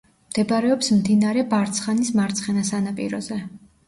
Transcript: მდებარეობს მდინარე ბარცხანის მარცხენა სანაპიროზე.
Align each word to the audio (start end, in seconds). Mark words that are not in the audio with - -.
მდებარეობს 0.29 0.87
მდინარე 0.93 1.43
ბარცხანის 1.51 2.09
მარცხენა 2.21 2.65
სანაპიროზე. 2.71 3.39